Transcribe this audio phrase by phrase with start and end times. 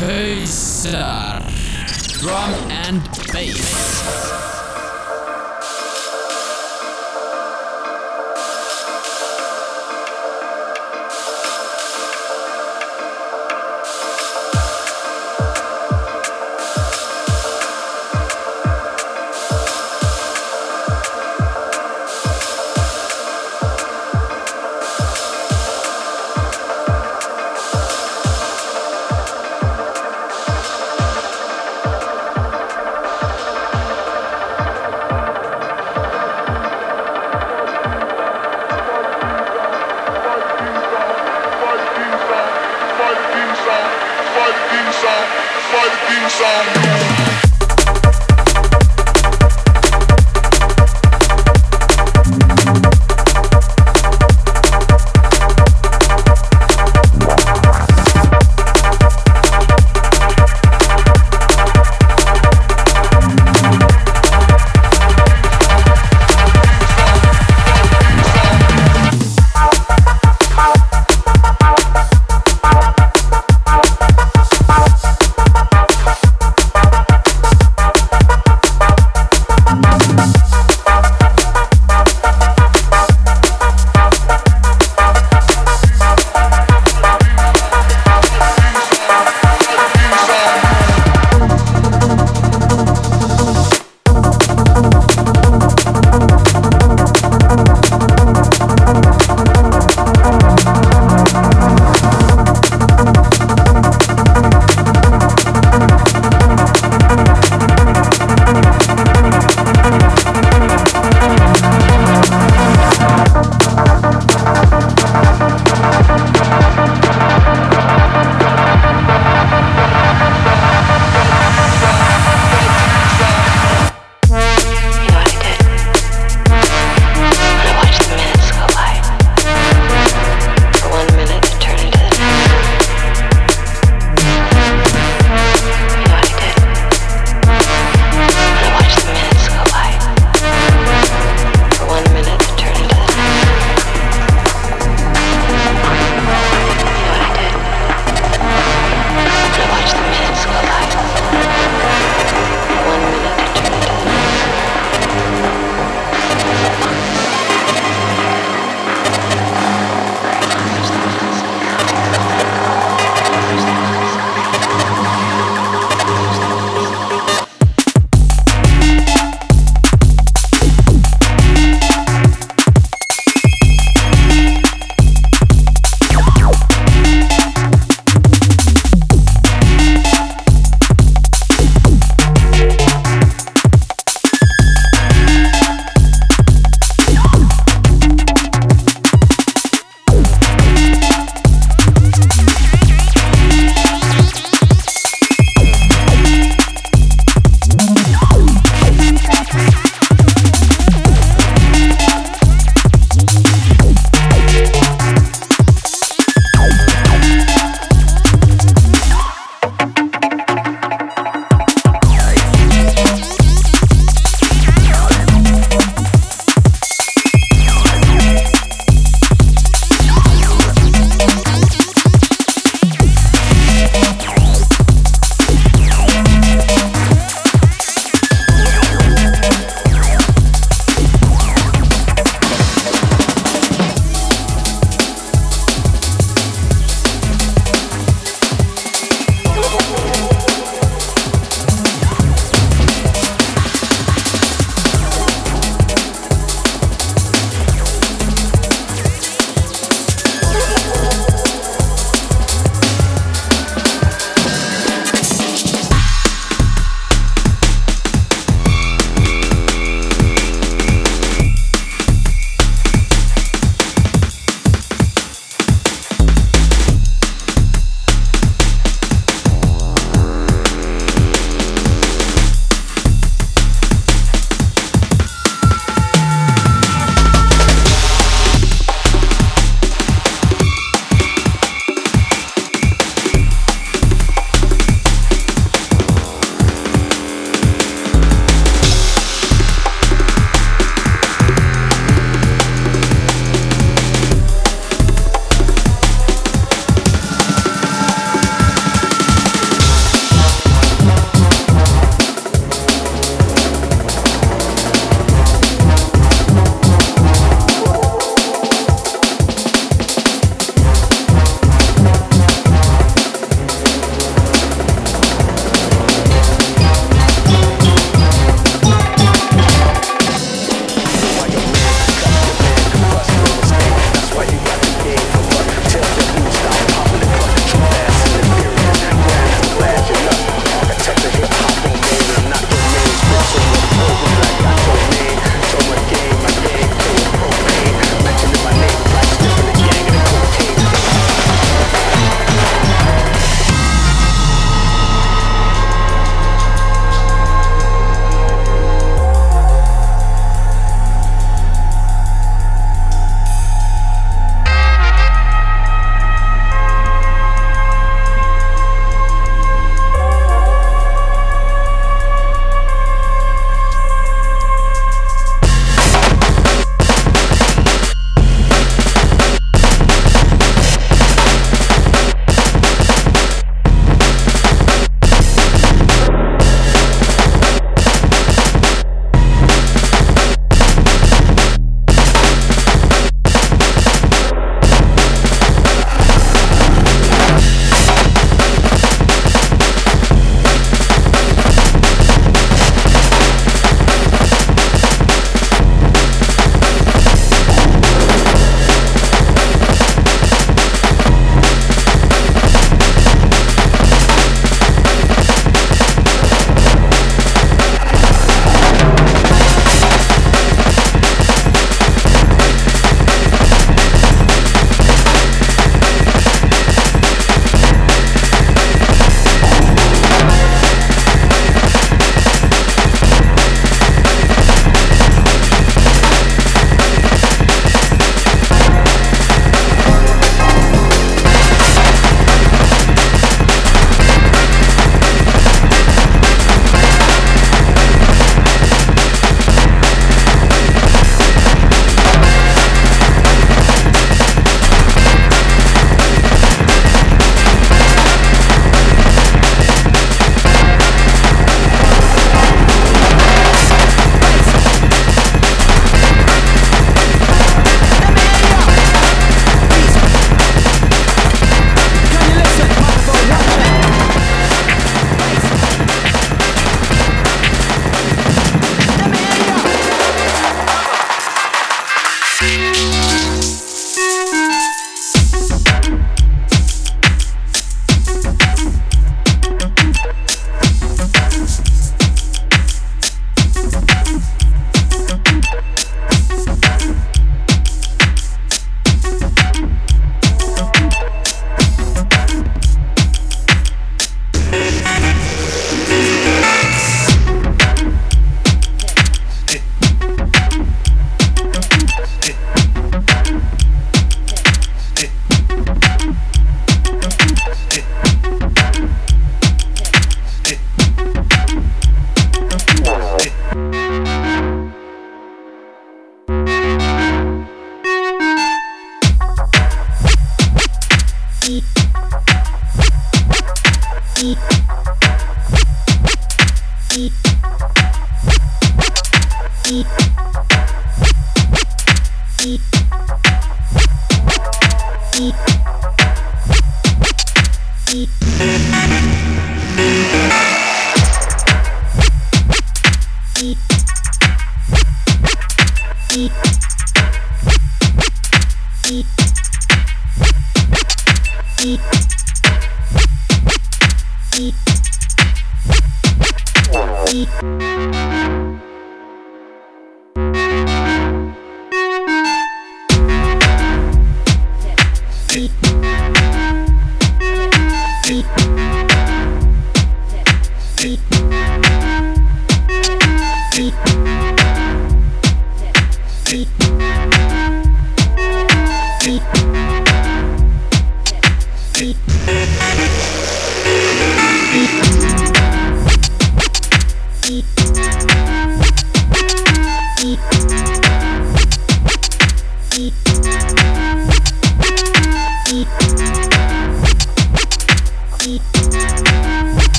[0.00, 1.42] Pöjsar.
[2.20, 3.02] Drum and
[3.32, 4.59] bass.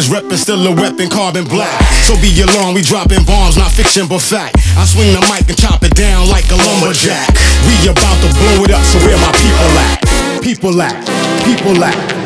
[0.00, 1.82] Madness, reppin' still a weapon, carbon black.
[2.08, 4.56] So be alarmed, we dropping bombs, not fiction but fact.
[4.78, 7.28] I swing the mic and chop it down like a lumberjack.
[7.66, 10.00] We about to blow it up, so where my people at?
[10.42, 11.04] People at,
[11.44, 12.20] people at.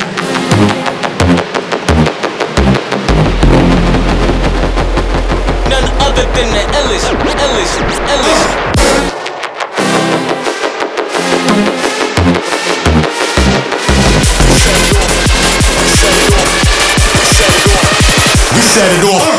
[6.35, 7.79] Than the illest, illest,
[8.11, 8.44] illest.
[18.85, 19.34] Set it off.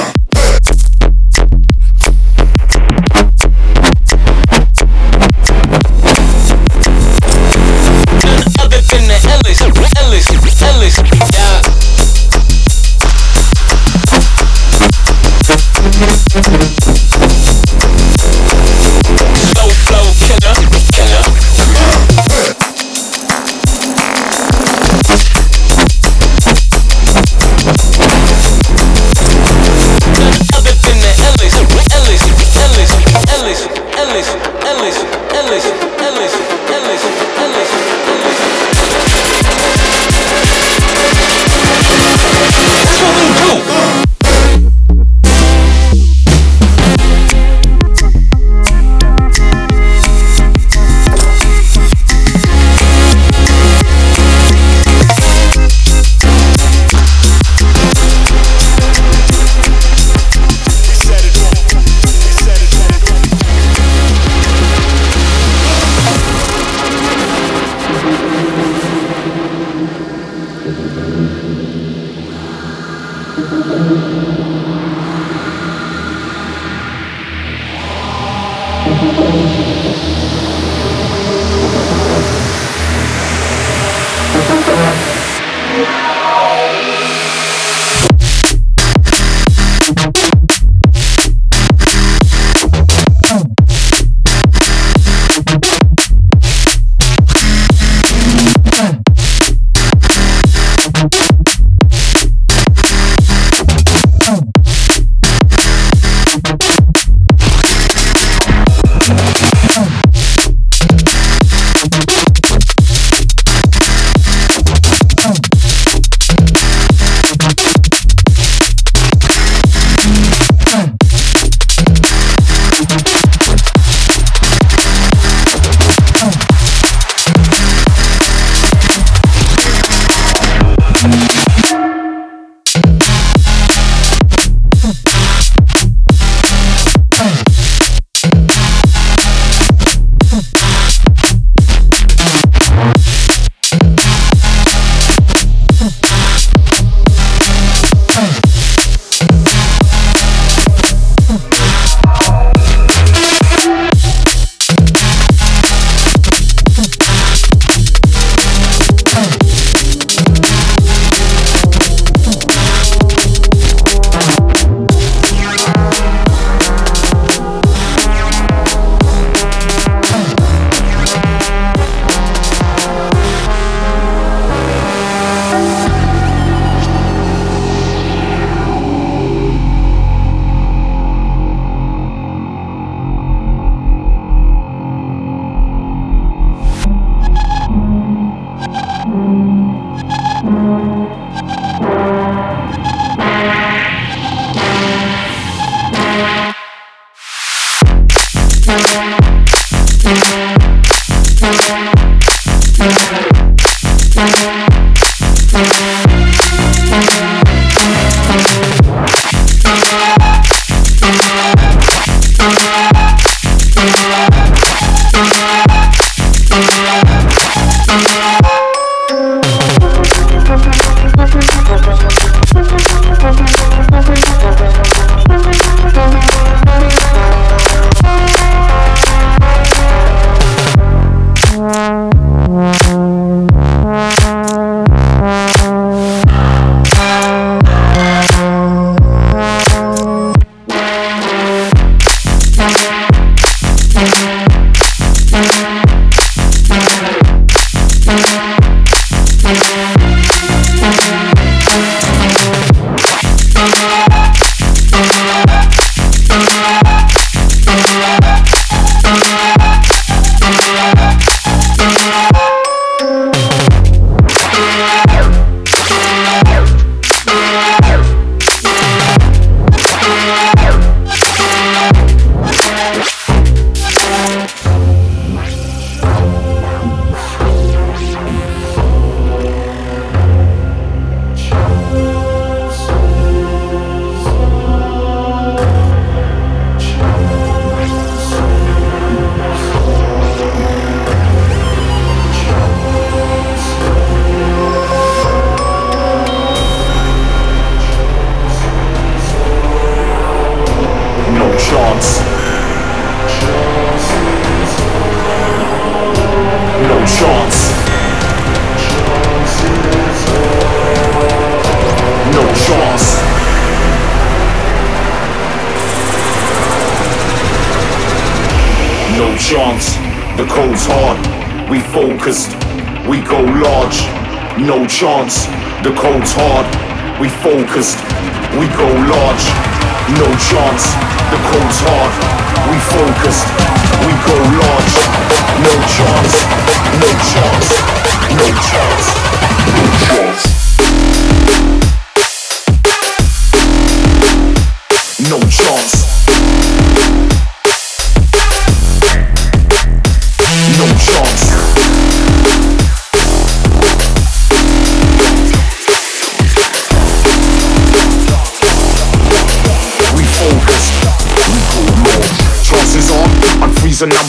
[327.56, 328.05] We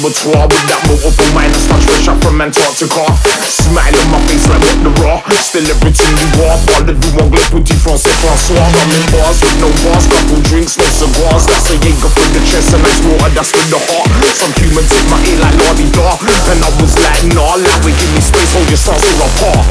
[0.06, 3.02] abattoir with that multiple minus touch fresh up from Antarctica.
[3.50, 5.18] Smile on my face like what the raw.
[5.42, 6.58] Still everything you are.
[6.70, 8.62] Parlez-vous anglais, petit français, François.
[8.62, 11.46] I'm in bars with no bars, couple drinks, no cigars.
[11.50, 14.06] That's a Jaeger for the chest and ice water, that's for the heart.
[14.38, 16.14] Some humans take my ear like Lordy Dar.
[16.54, 19.66] And I was like, nah, like we give me space, hold your stance or apart.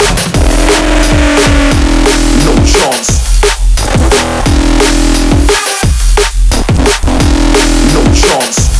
[2.43, 3.24] No chance.
[7.95, 8.74] No chance.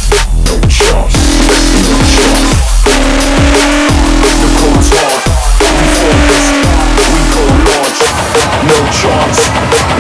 [9.02, 9.50] Chance.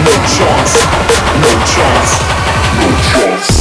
[0.05, 0.73] No chance.
[1.41, 2.11] No chance.
[2.79, 3.54] No chance.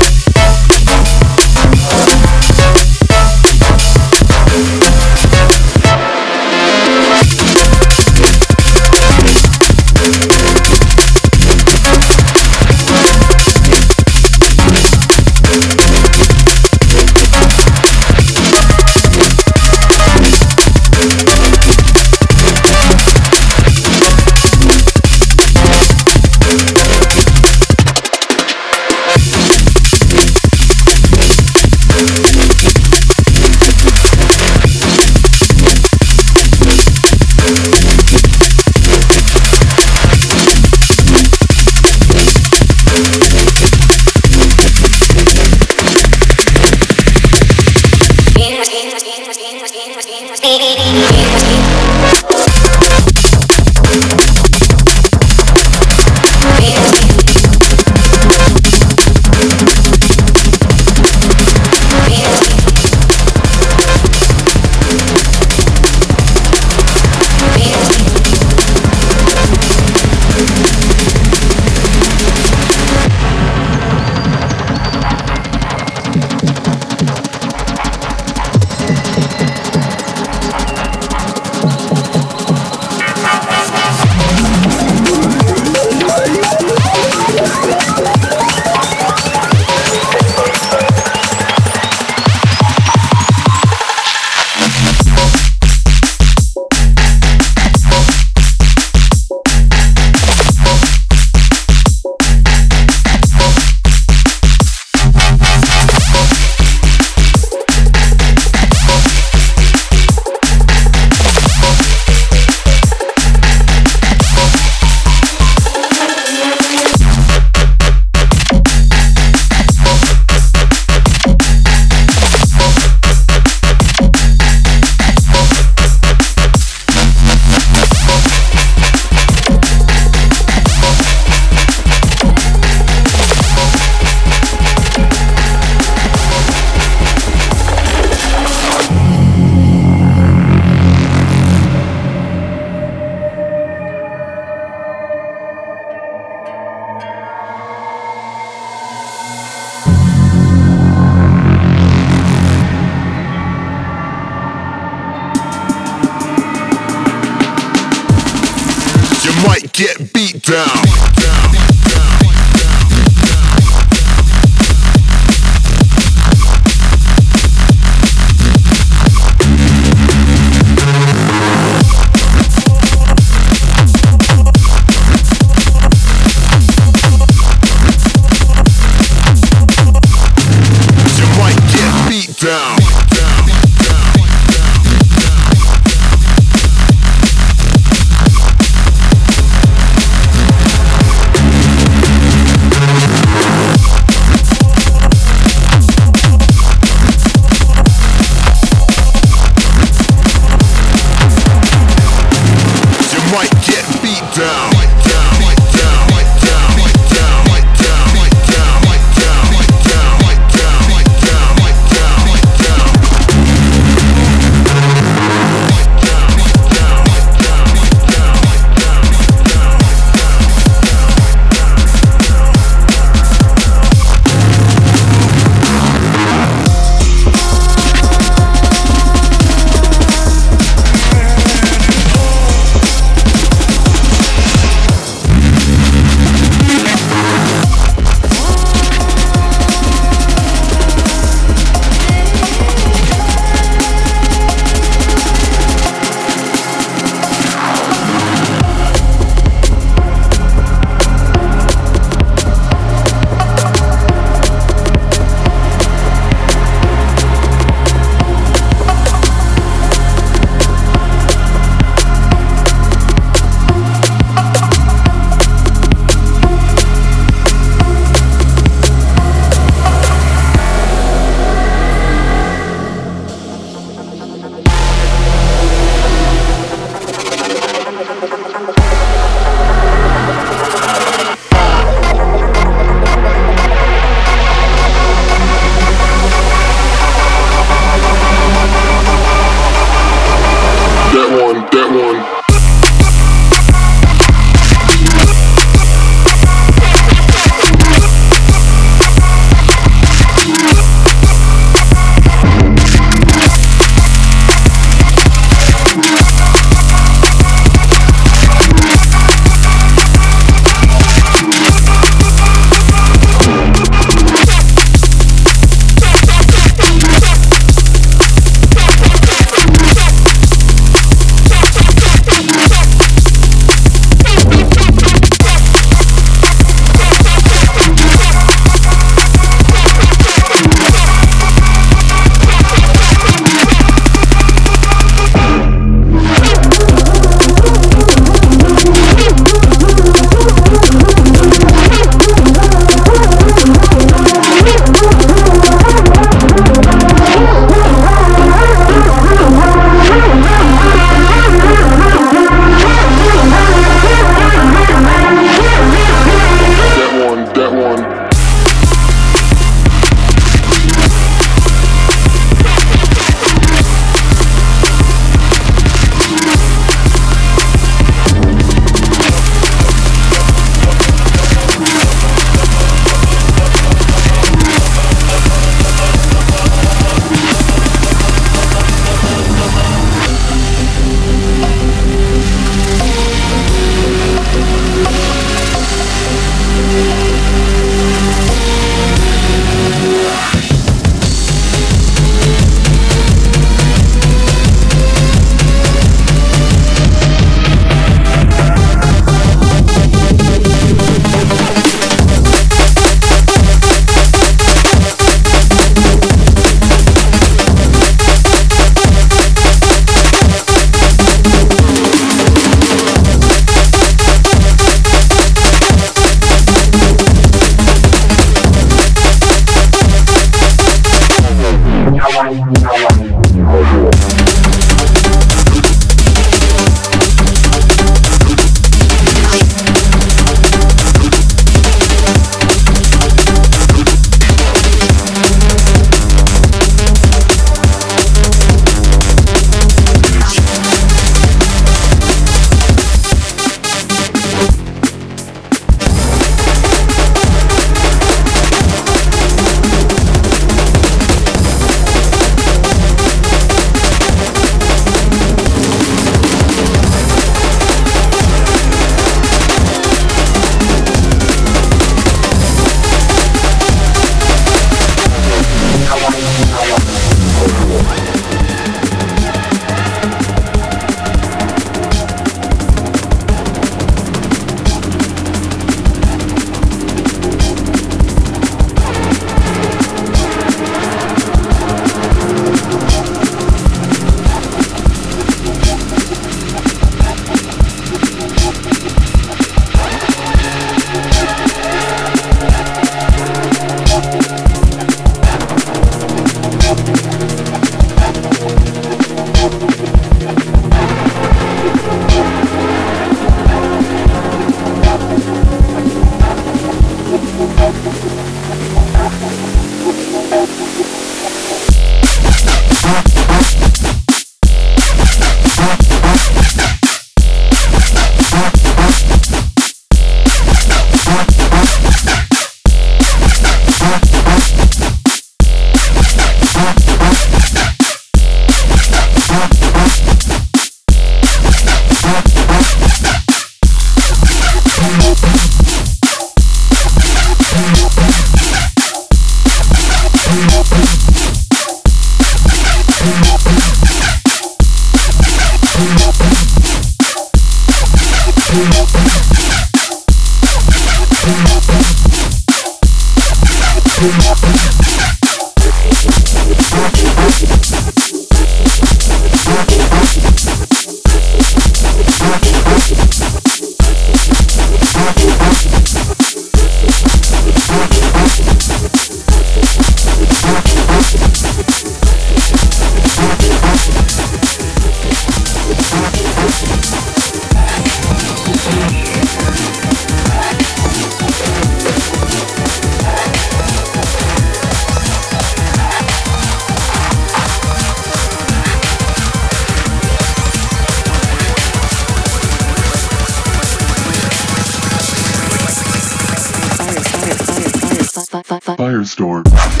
[598.51, 600.00] Firestorm.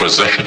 [0.00, 0.46] possession.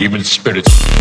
[0.00, 0.95] Even spirits.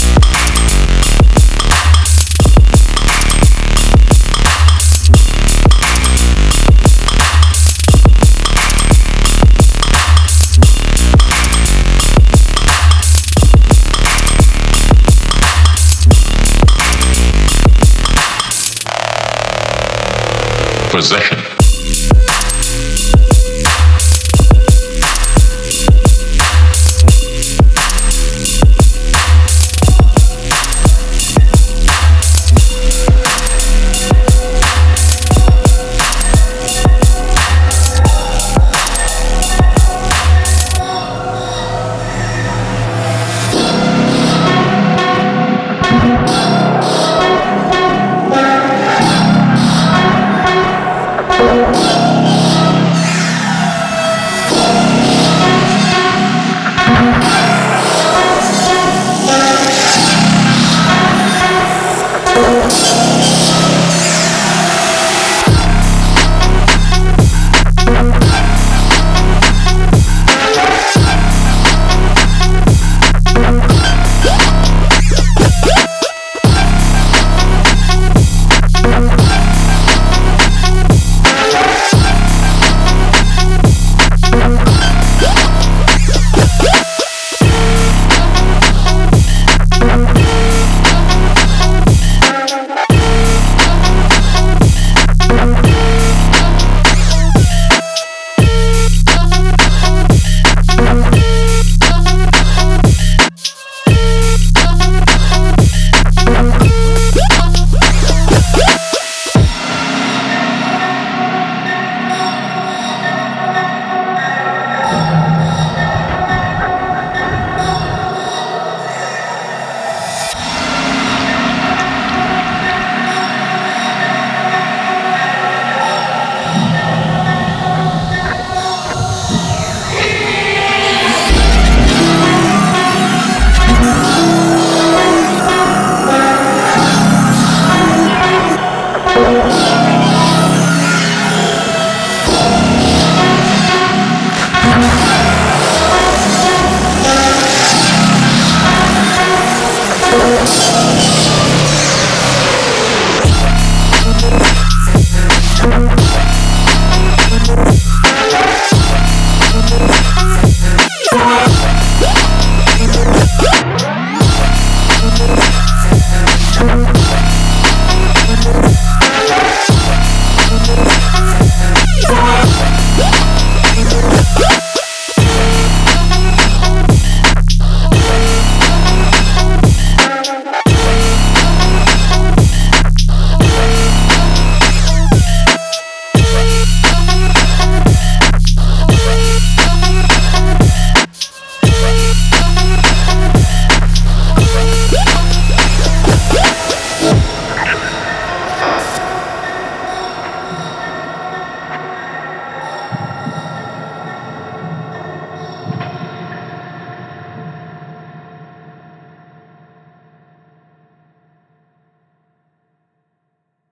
[20.95, 21.44] Possession.